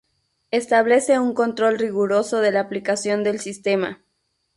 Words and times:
Establece 0.49 1.19
un 1.19 1.35
control 1.35 1.77
riguroso 1.77 2.39
de 2.39 2.51
la 2.51 2.61
aplicación 2.61 3.23
del 3.23 3.39
sistema. 3.39 4.03